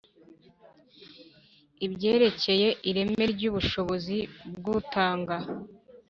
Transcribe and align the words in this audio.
Ibyerekeye 1.85 2.69
ireme 2.89 3.23
ry 3.33 3.41
ubushobozi 3.49 4.17
bw 4.55 4.65
utanga 4.79 5.35